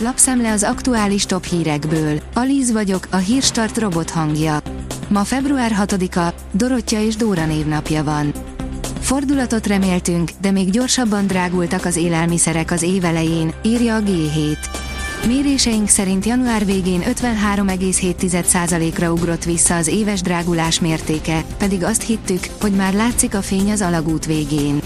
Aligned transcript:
Lapszemle 0.00 0.52
az 0.52 0.62
aktuális 0.62 1.26
top 1.26 1.44
hírekből. 1.44 2.20
Alíz 2.34 2.72
vagyok, 2.72 3.06
a 3.10 3.16
hírstart 3.16 3.78
robot 3.78 4.10
hangja. 4.10 4.58
Ma 5.08 5.24
február 5.24 5.76
6-a, 5.78 6.34
Dorottya 6.52 7.00
és 7.00 7.16
Dóra 7.16 7.46
névnapja 7.46 8.04
van. 8.04 8.32
Fordulatot 9.00 9.66
reméltünk, 9.66 10.30
de 10.40 10.50
még 10.50 10.70
gyorsabban 10.70 11.26
drágultak 11.26 11.84
az 11.84 11.96
élelmiszerek 11.96 12.70
az 12.70 12.82
év 12.82 13.04
elején, 13.04 13.52
írja 13.62 13.96
a 13.96 14.00
G7. 14.00 14.56
Méréseink 15.26 15.88
szerint 15.88 16.24
január 16.24 16.64
végén 16.64 17.00
53,7%-ra 17.00 19.12
ugrott 19.12 19.44
vissza 19.44 19.76
az 19.76 19.86
éves 19.86 20.20
drágulás 20.20 20.80
mértéke, 20.80 21.44
pedig 21.58 21.84
azt 21.84 22.02
hittük, 22.02 22.46
hogy 22.60 22.72
már 22.72 22.94
látszik 22.94 23.34
a 23.34 23.42
fény 23.42 23.70
az 23.70 23.80
alagút 23.80 24.26
végén. 24.26 24.80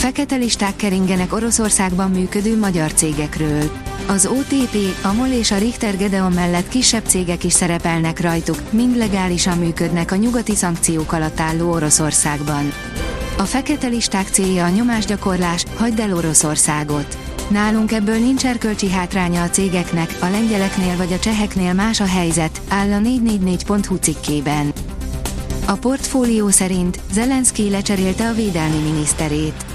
Fekete 0.00 0.36
listák 0.36 0.76
keringenek 0.76 1.32
Oroszországban 1.32 2.10
működő 2.10 2.58
magyar 2.58 2.92
cégekről. 2.92 3.70
Az 4.06 4.26
OTP, 4.26 4.76
a 5.02 5.12
MOL 5.12 5.28
és 5.28 5.50
a 5.50 5.58
Richter 5.58 5.96
Gedeon 5.96 6.32
mellett 6.32 6.68
kisebb 6.68 7.04
cégek 7.06 7.44
is 7.44 7.52
szerepelnek 7.52 8.20
rajtuk, 8.20 8.72
mind 8.72 8.96
legálisan 8.96 9.58
működnek 9.58 10.12
a 10.12 10.16
nyugati 10.16 10.54
szankciók 10.54 11.12
alatt 11.12 11.40
álló 11.40 11.72
Oroszországban. 11.72 12.72
A 13.38 13.42
fekete 13.42 13.86
listák 13.86 14.26
célja 14.26 14.64
a 14.64 14.68
nyomásgyakorlás, 14.68 15.64
hagyd 15.76 15.98
el 15.98 16.14
Oroszországot. 16.14 17.18
Nálunk 17.48 17.92
ebből 17.92 18.18
nincs 18.18 18.44
erkölcsi 18.44 18.90
hátránya 18.90 19.42
a 19.42 19.50
cégeknek, 19.50 20.16
a 20.20 20.26
lengyeleknél 20.26 20.96
vagy 20.96 21.12
a 21.12 21.18
cseheknél 21.18 21.72
más 21.72 22.00
a 22.00 22.06
helyzet, 22.06 22.60
áll 22.68 22.92
a 22.92 22.98
444.hu 22.98 23.96
cikkében. 23.96 24.72
A 25.66 25.72
portfólió 25.72 26.48
szerint 26.48 27.00
Zelenszky 27.12 27.70
lecserélte 27.70 28.28
a 28.28 28.34
védelmi 28.34 28.78
miniszterét. 28.78 29.69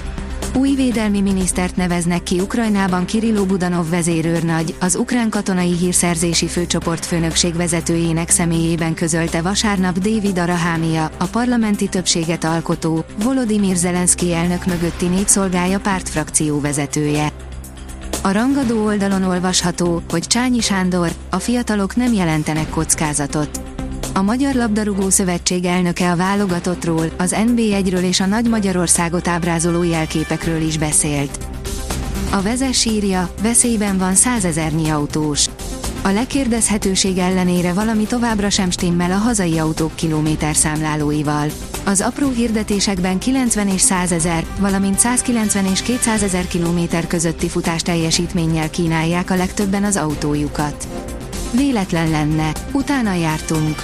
Új 0.55 0.75
védelmi 0.75 1.21
minisztert 1.21 1.75
neveznek 1.75 2.23
ki 2.23 2.39
Ukrajnában 2.39 3.05
Kirilló 3.05 3.45
Budanov 3.45 3.89
vezérőrnagy, 3.89 4.75
az 4.79 4.95
ukrán 4.95 5.29
katonai 5.29 5.73
hírszerzési 5.73 6.47
főcsoport 6.47 7.05
főnökség 7.05 7.55
vezetőjének 7.55 8.29
személyében 8.29 8.93
közölte 8.93 9.41
vasárnap 9.41 9.97
David 9.97 10.37
Arahámia, 10.37 11.11
a 11.17 11.25
parlamenti 11.25 11.87
többséget 11.87 12.43
alkotó, 12.43 13.05
Volodymyr 13.23 13.75
Zelenszky 13.75 14.33
elnök 14.33 14.65
mögötti 14.65 15.05
népszolgája 15.05 15.79
pártfrakció 15.79 16.59
vezetője. 16.59 17.31
A 18.21 18.31
rangadó 18.31 18.85
oldalon 18.85 19.23
olvasható, 19.23 20.01
hogy 20.09 20.23
Csányi 20.27 20.59
Sándor, 20.59 21.11
a 21.29 21.39
fiatalok 21.39 21.95
nem 21.95 22.13
jelentenek 22.13 22.69
kockázatot. 22.69 23.74
A 24.17 24.21
Magyar 24.21 24.55
Labdarúgó 24.55 25.09
Szövetség 25.09 25.65
elnöke 25.65 26.11
a 26.11 26.15
válogatottról, 26.15 27.05
az 27.17 27.35
NB1-ről 27.37 28.03
és 28.07 28.19
a 28.19 28.25
Nagy 28.25 28.49
Magyarországot 28.49 29.27
ábrázoló 29.27 29.83
jelképekről 29.83 30.61
is 30.61 30.77
beszélt. 30.77 31.37
A 32.31 32.41
vezes 32.41 32.85
írja, 32.85 33.29
veszélyben 33.41 33.97
van 33.97 34.15
százezernyi 34.15 34.89
autós. 34.89 35.45
A 36.01 36.09
lekérdezhetőség 36.09 37.17
ellenére 37.17 37.73
valami 37.73 38.03
továbbra 38.03 38.49
sem 38.49 38.69
stimmel 38.69 39.11
a 39.11 39.17
hazai 39.17 39.57
autók 39.57 39.95
kilométer 39.95 40.55
számlálóival. 40.55 41.47
Az 41.85 42.01
apró 42.01 42.29
hirdetésekben 42.29 43.19
90 43.19 43.67
és 43.67 43.81
100 43.81 44.11
ezer, 44.11 44.45
valamint 44.59 44.99
190 44.99 45.65
és 45.65 45.81
200 45.81 46.23
ezer 46.23 46.47
kilométer 46.47 47.07
közötti 47.07 47.47
futás 47.47 47.81
teljesítménnyel 47.81 48.69
kínálják 48.69 49.29
a 49.29 49.35
legtöbben 49.35 49.83
az 49.83 49.97
autójukat. 49.97 50.87
Véletlen 51.55 52.09
lenne, 52.09 52.51
utána 52.71 53.13
jártunk. 53.13 53.81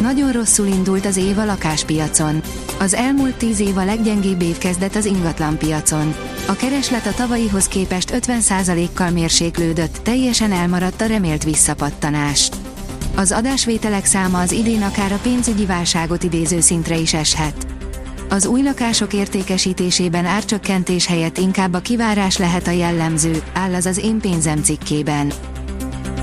Nagyon 0.00 0.32
rosszul 0.32 0.66
indult 0.66 1.06
az 1.06 1.16
év 1.16 1.38
a 1.38 1.44
lakáspiacon. 1.44 2.42
Az 2.78 2.94
elmúlt 2.94 3.34
tíz 3.34 3.60
év 3.60 3.76
a 3.76 3.84
leggyengébb 3.84 4.42
év 4.42 4.58
kezdett 4.58 4.94
az 4.94 5.04
ingatlanpiacon. 5.04 6.14
A 6.46 6.52
kereslet 6.52 7.06
a 7.06 7.14
tavalyihoz 7.14 7.68
képest 7.68 8.10
50%-kal 8.12 9.10
mérséklődött, 9.10 9.98
teljesen 10.02 10.52
elmaradt 10.52 11.00
a 11.00 11.06
remélt 11.06 11.44
visszapattanás. 11.44 12.50
Az 13.14 13.32
adásvételek 13.32 14.04
száma 14.04 14.40
az 14.40 14.52
idén 14.52 14.82
akár 14.82 15.12
a 15.12 15.18
pénzügyi 15.22 15.66
válságot 15.66 16.22
idéző 16.22 16.60
szintre 16.60 16.96
is 16.96 17.14
eshet. 17.14 17.66
Az 18.28 18.46
új 18.46 18.62
lakások 18.62 19.12
értékesítésében 19.12 20.24
árcsökkentés 20.24 21.06
helyett 21.06 21.38
inkább 21.38 21.74
a 21.74 21.80
kivárás 21.80 22.36
lehet 22.36 22.66
a 22.66 22.70
jellemző, 22.70 23.42
áll 23.52 23.74
az 23.74 23.86
az 23.86 23.98
én 23.98 24.20
pénzem 24.20 24.62
cikkében. 24.62 25.32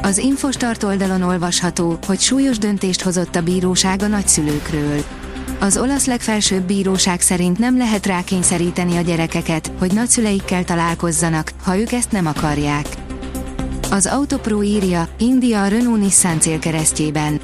Az 0.05 0.17
Infostart 0.17 0.83
oldalon 0.83 1.21
olvasható, 1.21 1.97
hogy 2.05 2.19
súlyos 2.19 2.57
döntést 2.57 3.01
hozott 3.01 3.35
a 3.35 3.41
bíróság 3.41 4.01
a 4.01 4.07
nagyszülőkről. 4.07 5.03
Az 5.59 5.77
olasz 5.77 6.05
legfelsőbb 6.05 6.63
bíróság 6.63 7.21
szerint 7.21 7.57
nem 7.57 7.77
lehet 7.77 8.05
rákényszeríteni 8.05 8.97
a 8.97 9.01
gyerekeket, 9.01 9.71
hogy 9.79 9.93
nagyszüleikkel 9.93 10.63
találkozzanak, 10.63 11.51
ha 11.63 11.77
ők 11.77 11.91
ezt 11.91 12.11
nem 12.11 12.25
akarják. 12.25 12.85
Az 13.91 14.05
Autopro 14.05 14.63
írja, 14.63 15.07
India 15.17 15.61
a 15.61 15.67
Renault-Nissan 15.67 16.39
célkeresztjében. 16.39 17.39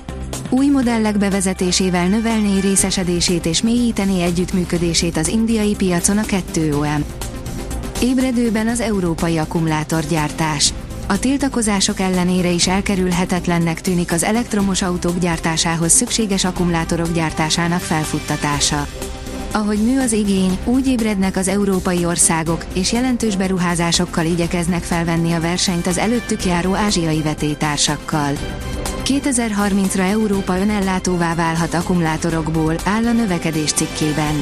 Új 0.49 0.67
modellek 0.67 1.17
bevezetésével 1.17 2.07
növelné 2.07 2.59
részesedését 2.59 3.45
és 3.45 3.61
mélyíteni 3.61 4.21
együttműködését 4.21 5.17
az 5.17 5.27
indiai 5.27 5.75
piacon 5.75 6.17
a 6.17 6.23
2OM. 6.23 7.03
Ébredőben 8.01 8.67
az 8.67 8.79
európai 8.79 9.37
akkumulátorgyártás. 9.37 10.73
A 11.11 11.19
tiltakozások 11.19 11.99
ellenére 11.99 12.49
is 12.49 12.67
elkerülhetetlennek 12.67 13.81
tűnik 13.81 14.11
az 14.11 14.23
elektromos 14.23 14.81
autók 14.81 15.19
gyártásához 15.19 15.91
szükséges 15.91 16.43
akkumulátorok 16.45 17.11
gyártásának 17.11 17.79
felfuttatása. 17.79 18.87
Ahogy 19.51 19.83
nő 19.83 19.99
az 19.99 20.11
igény, 20.11 20.57
úgy 20.65 20.87
ébrednek 20.87 21.35
az 21.35 21.47
európai 21.47 22.05
országok, 22.05 22.65
és 22.73 22.91
jelentős 22.91 23.35
beruházásokkal 23.35 24.25
igyekeznek 24.25 24.83
felvenni 24.83 25.31
a 25.31 25.39
versenyt 25.39 25.87
az 25.87 25.97
előttük 25.97 26.45
járó 26.45 26.73
ázsiai 26.73 27.21
vetétársakkal. 27.21 28.31
2030-ra 29.03 30.09
Európa 30.09 30.59
önellátóvá 30.59 31.35
válhat 31.35 31.73
akkumulátorokból, 31.73 32.75
áll 32.85 33.05
a 33.05 33.11
növekedés 33.11 33.71
cikkében. 33.71 34.41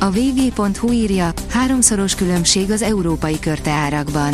A 0.00 0.10
vg.hu 0.10 0.92
írja, 0.92 1.32
háromszoros 1.50 2.14
különbség 2.14 2.70
az 2.70 2.82
európai 2.82 3.38
körteárakban. 3.38 4.32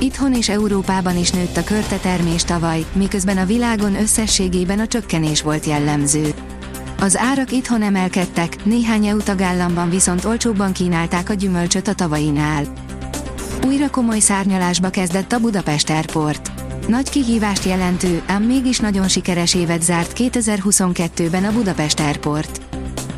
Itthon 0.00 0.34
és 0.34 0.48
Európában 0.48 1.16
is 1.16 1.30
nőtt 1.30 1.56
a 1.56 1.64
körte 1.64 1.96
termés 1.96 2.44
tavaly, 2.44 2.84
miközben 2.92 3.38
a 3.38 3.44
világon 3.44 3.94
összességében 3.94 4.78
a 4.78 4.86
csökkenés 4.86 5.42
volt 5.42 5.64
jellemző. 5.64 6.34
Az 7.00 7.16
árak 7.16 7.52
itthon 7.52 7.82
emelkedtek, 7.82 8.64
néhány 8.64 9.06
EU 9.06 9.18
tagállamban 9.22 9.90
viszont 9.90 10.24
olcsóbban 10.24 10.72
kínálták 10.72 11.30
a 11.30 11.34
gyümölcsöt 11.34 11.88
a 11.88 11.94
tavainál. 11.94 12.64
Újra 13.66 13.90
komoly 13.90 14.18
szárnyalásba 14.18 14.90
kezdett 14.90 15.32
a 15.32 15.40
Budapest 15.40 15.90
Airport. 15.90 16.50
Nagy 16.88 17.10
kihívást 17.10 17.64
jelentő, 17.64 18.22
ám 18.26 18.42
mégis 18.42 18.78
nagyon 18.78 19.08
sikeres 19.08 19.54
évet 19.54 19.82
zárt 19.82 20.12
2022-ben 20.16 21.44
a 21.44 21.52
Budapest 21.52 22.00
Airport. 22.00 22.60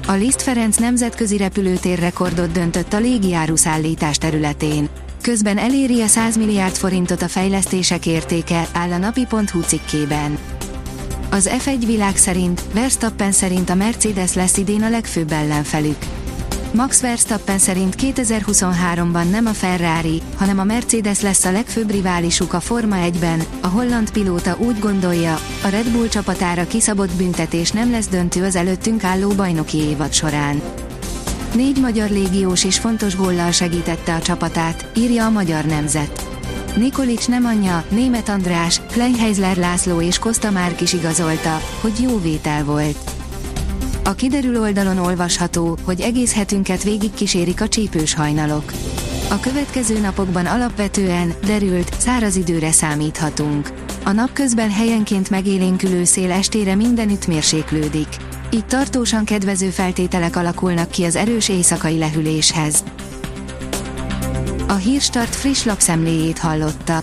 A 0.07 0.13
Liszt 0.13 0.43
Ferenc 0.43 0.77
nemzetközi 0.77 1.37
repülőtér 1.37 1.99
rekordot 1.99 2.53
döntött 2.53 2.93
a 2.93 2.99
légiáruszállítás 2.99 4.19
területén. 4.19 4.89
Közben 5.23 5.59
eléri 5.59 6.03
a 6.03 6.07
100 6.07 6.37
milliárd 6.37 6.75
forintot 6.75 7.23
a 7.23 7.29
fejlesztések 7.29 8.07
értéke, 8.07 8.69
áll 8.73 8.93
a 8.93 8.99
napi.hu 8.99 9.61
cikkében. 9.61 10.39
Az 11.31 11.51
F1 11.65 11.83
világ 11.87 12.17
szerint, 12.17 12.63
Verstappen 12.73 13.33
szerint 13.33 13.71
a 13.71 13.75
Mercedes 13.75 14.35
lesz 14.35 14.57
idén 14.57 14.83
a 14.83 14.89
legfőbb 14.89 15.33
ellenfelük. 15.33 15.97
Max 16.73 17.01
Verstappen 17.01 17.59
szerint 17.59 17.95
2023-ban 17.99 19.31
nem 19.31 19.47
a 19.47 19.53
Ferrari, 19.53 20.23
hanem 20.37 20.59
a 20.59 20.65
Mercedes 20.65 21.21
lesz 21.21 21.45
a 21.45 21.53
legfőbb 21.53 21.91
riválisuk 21.91 22.53
a 22.53 22.61
Forma 22.61 22.97
1-ben, 23.01 23.43
a 23.61 23.67
holland 23.67 24.11
pilóta 24.11 24.57
úgy 24.59 24.79
gondolja, 24.79 25.39
a 25.65 25.69
Red 25.69 25.91
Bull 25.91 26.09
csapatára 26.09 26.67
kiszabott 26.67 27.13
büntetés 27.13 27.71
nem 27.71 27.91
lesz 27.91 28.09
döntő 28.09 28.45
az 28.45 28.57
előttünk 28.57 29.05
álló 29.05 29.31
bajnoki 29.31 29.79
évad 29.79 30.13
során. 30.13 30.80
Négy 31.55 31.81
magyar 31.81 32.11
légiós 32.11 32.65
is 32.65 32.79
fontos 32.79 33.17
góllal 33.17 33.51
segítette 33.51 34.15
a 34.15 34.21
csapatát, 34.21 34.91
írja 34.97 35.25
a 35.25 35.31
Magyar 35.31 35.65
Nemzet. 35.65 36.29
Nikolics 36.77 37.29
nem 37.29 37.45
anyja, 37.45 37.85
Német 37.89 38.29
András, 38.29 38.81
Kleinheisler 38.93 39.57
László 39.57 40.01
és 40.01 40.19
Kosta 40.19 40.51
Márk 40.51 40.81
is 40.81 40.93
igazolta, 40.93 41.61
hogy 41.81 41.93
jó 42.03 42.19
vétel 42.19 42.65
volt. 42.65 42.97
A 44.05 44.15
kiderül 44.15 44.61
oldalon 44.61 44.99
olvasható, 44.99 45.79
hogy 45.85 46.01
egész 46.01 46.35
hetünket 46.35 46.83
végig 46.83 47.15
kísérik 47.15 47.61
a 47.61 47.69
csípős 47.69 48.15
hajnalok. 48.15 48.73
A 49.31 49.41
következő 49.41 49.99
napokban 49.99 50.47
alapvetően, 50.47 51.35
derült, 51.47 51.95
száraz 51.99 52.37
időre 52.37 52.73
számíthatunk. 52.73 53.73
A 54.05 54.13
napközben 54.13 54.71
helyenként 54.71 55.31
megélénkülő 55.31 56.05
szél 56.05 56.31
estére 56.31 56.75
mindenütt 56.75 57.27
mérséklődik. 57.27 58.09
Így 58.53 58.67
tartósan 58.67 59.25
kedvező 59.25 59.69
feltételek 59.69 60.37
alakulnak 60.37 60.91
ki 60.91 61.05
az 61.05 61.17
erős 61.17 61.49
éjszakai 61.49 61.99
lehűléshez. 61.99 62.85
A 64.69 64.75
Hírstart 64.75 65.35
friss 65.37 65.65
lapszemléjét 65.65 66.39
hallotta. 66.39 67.03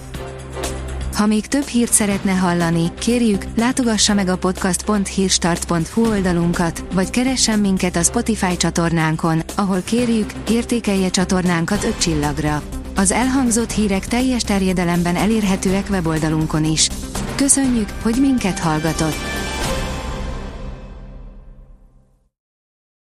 Ha 1.15 1.25
még 1.25 1.47
több 1.47 1.65
hírt 1.67 1.93
szeretne 1.93 2.31
hallani, 2.31 2.91
kérjük, 2.99 3.43
látogassa 3.55 4.13
meg 4.13 4.27
a 4.27 4.37
podcast.hírstart.hu 4.37 6.07
oldalunkat, 6.07 6.83
vagy 6.93 7.09
keressen 7.09 7.59
minket 7.59 7.95
a 7.95 8.03
Spotify 8.03 8.57
csatornánkon, 8.57 9.43
ahol 9.55 9.81
kérjük, 9.81 10.31
értékelje 10.49 11.09
csatornánkat 11.09 11.83
5 11.83 11.97
csillagra. 11.97 12.61
Az 12.95 13.11
elhangzott 13.11 13.71
hírek 13.71 14.07
teljes 14.07 14.41
terjedelemben 14.41 15.15
elérhetőek 15.15 15.87
weboldalunkon 15.89 16.65
is. 16.65 16.89
Köszönjük, 17.35 17.89
hogy 18.01 18.15
minket 18.19 18.59
hallgatott! 18.59 19.36